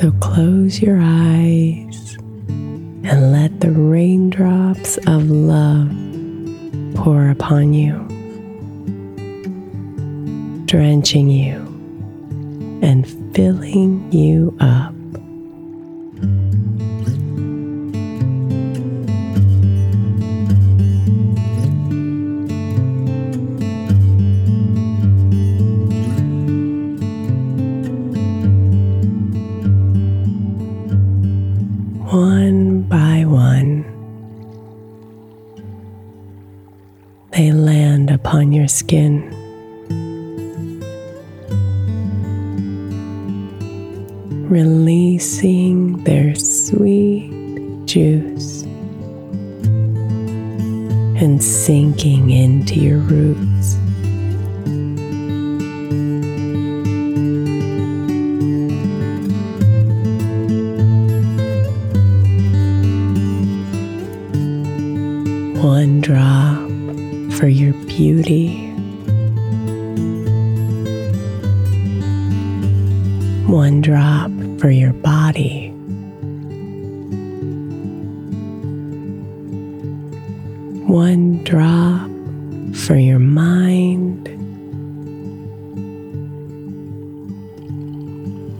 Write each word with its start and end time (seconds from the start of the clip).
So 0.00 0.10
close 0.12 0.80
your 0.80 0.98
eyes 0.98 2.16
and 2.48 3.32
let 3.32 3.60
the 3.60 3.70
raindrops 3.70 4.96
of 5.06 5.28
love 5.28 5.90
pour 6.94 7.28
upon 7.28 7.74
you, 7.74 7.92
drenching 10.64 11.28
you 11.28 11.56
and 12.80 13.06
filling 13.34 14.10
you 14.10 14.56
up. 14.58 14.94
Upon 38.30 38.52
your 38.52 38.68
skin. 38.68 39.28
Releasing 44.48 46.04
their 46.04 46.36
sweet 46.36 47.28
juice 47.86 48.62
and 51.20 51.42
sinking 51.42 52.30
into 52.30 52.76
your 52.76 52.98
roots. 52.98 53.74
one 65.60 66.00
drop 66.00 66.79
for 67.40 67.48
your 67.48 67.72
beauty, 67.86 68.68
one 73.46 73.80
drop 73.80 74.30
for 74.60 74.70
your 74.70 74.92
body, 74.92 75.70
one 80.86 81.42
drop 81.44 82.10
for 82.76 82.96
your 82.96 83.18
mind, 83.18 84.28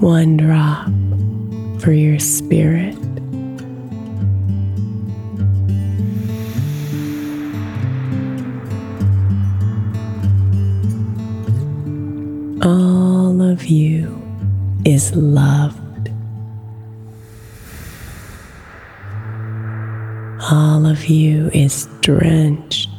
one 0.00 0.38
drop 0.38 0.88
for 1.82 1.92
your 1.92 2.18
spirit. 2.18 2.96
All 12.62 13.40
of 13.40 13.64
you 13.64 14.20
is 14.84 15.14
loved. 15.14 16.10
All 20.50 20.84
of 20.84 21.06
you 21.06 21.50
is 21.54 21.88
drenched. 22.02 22.89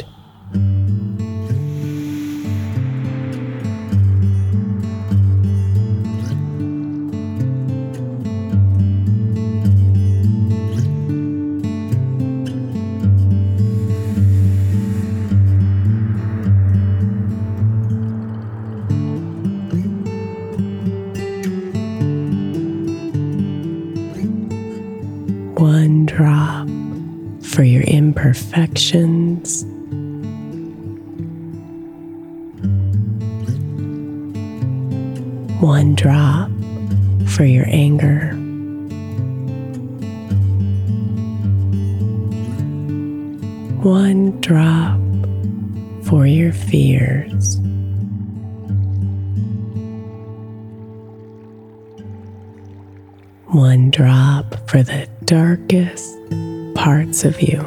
Drop 26.16 26.68
for 27.42 27.64
your 27.64 27.84
imperfections. 27.84 29.64
One 35.62 35.96
drop 35.96 36.52
for 37.30 37.46
your 37.46 37.66
anger. 37.70 38.34
One 43.82 44.38
drop 44.42 45.00
for 46.04 46.28
your 46.28 46.52
fears. 46.52 47.61
One 53.52 53.92
drop 53.92 54.70
for 54.70 54.82
the 54.82 55.10
darkest 55.26 56.18
parts 56.74 57.26
of 57.26 57.42
you. 57.42 57.60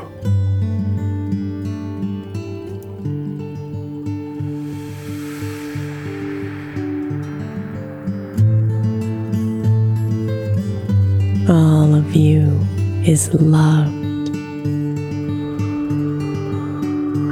All 11.53 11.95
of 11.95 12.17
you 12.17 12.67
is 13.05 13.35
loved. 13.35 13.93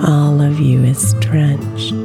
All 0.07 0.43
of 0.43 0.61
you 0.61 0.85
is 0.85 1.15
drenched. 1.21 2.02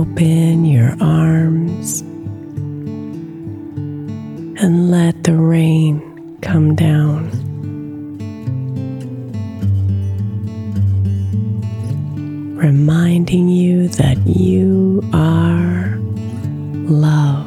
Open 0.00 0.66
your 0.66 0.94
arms 1.00 2.02
and 4.60 4.90
let 4.90 5.24
the 5.24 5.32
rain 5.34 6.38
come 6.42 6.74
down. 6.76 7.30
Reminding 12.56 13.48
you 13.48 13.88
that 13.88 14.18
you 14.26 15.02
are 15.14 15.96
love 16.88 17.45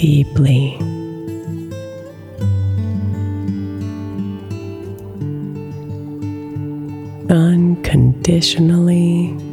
Deeply. 0.00 0.78
unconditionally. 7.28 9.49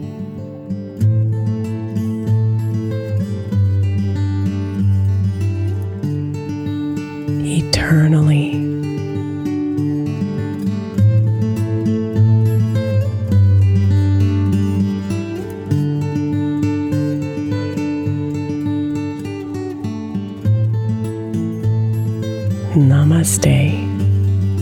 Namaste, 22.77 23.73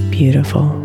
beautiful. 0.09 0.84